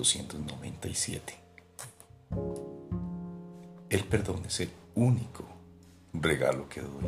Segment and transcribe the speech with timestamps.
[0.00, 1.34] 497.
[3.90, 5.44] El perdón es el único
[6.14, 7.04] regalo que doy.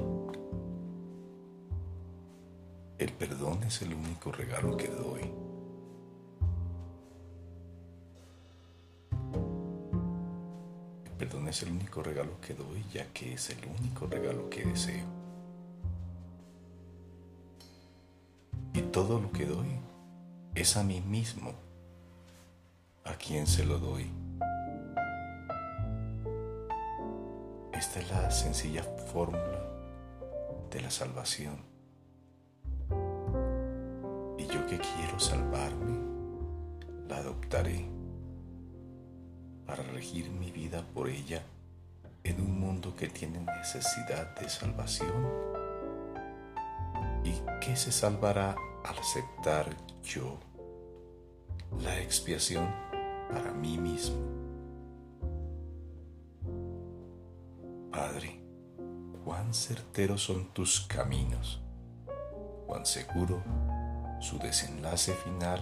[2.99, 5.22] El perdón es el único regalo que doy.
[11.06, 14.67] El perdón es el único regalo que doy ya que es el único regalo que
[14.67, 15.06] deseo.
[18.74, 19.80] Y todo lo que doy
[20.54, 21.54] es a mí mismo
[23.05, 24.11] a quien se lo doy.
[27.73, 29.61] Esta es la sencilla fórmula
[30.70, 31.56] de la salvación.
[34.38, 35.98] Y yo que quiero salvarme,
[37.09, 37.87] la adoptaré
[39.66, 41.42] para regir mi vida por ella
[42.25, 45.28] en un mundo que tiene necesidad de salvación
[47.25, 49.66] y que se salvará al aceptar
[50.03, 50.39] yo
[51.83, 52.91] la expiación
[53.33, 54.16] para mí mismo.
[57.91, 58.41] Padre,
[59.25, 61.60] cuán certeros son tus caminos,
[62.66, 63.42] cuán seguro
[64.20, 65.60] su desenlace final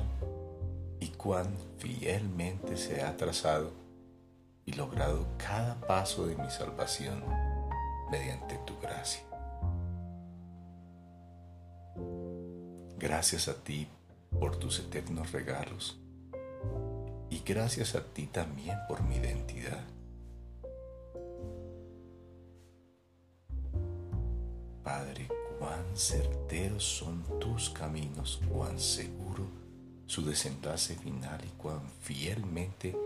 [0.99, 3.73] y cuán fielmente se ha trazado
[4.67, 7.23] y logrado cada paso de mi salvación
[8.11, 9.23] mediante tu gracia.
[12.99, 13.89] Gracias a ti
[14.39, 16.00] por tus eternos regalos
[17.45, 19.85] gracias a ti también por mi identidad.
[24.83, 29.45] Padre, cuán certeros son tus caminos, cuán seguro
[30.07, 32.97] su desenlace final y cuán fielmente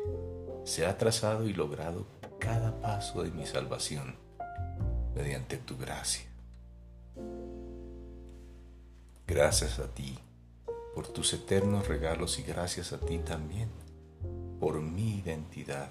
[0.65, 2.07] se ha trazado y logrado
[2.39, 4.17] cada paso de mi salvación
[5.15, 6.25] mediante tu gracia.
[9.27, 10.19] Gracias a ti
[10.95, 13.69] por tus eternos regalos y gracias a ti también
[14.65, 15.91] por mi identidad